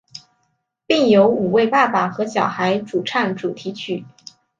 [0.87, 4.03] 并由五位爸爸和小孩主唱主题曲。